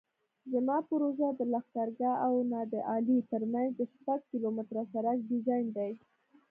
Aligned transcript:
زما 0.51 0.77
پروژه 0.89 1.27
د 1.35 1.41
لښکرګاه 1.53 2.21
او 2.25 2.33
نادعلي 2.51 3.19
ترمنځ 3.31 3.69
د 3.75 3.81
شپږ 3.93 4.19
کیلومتره 4.31 4.81
سرک 4.93 5.19
ډیزاین 5.31 5.67
دی 5.77 5.91